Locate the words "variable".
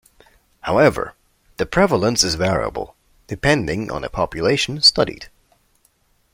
2.33-2.95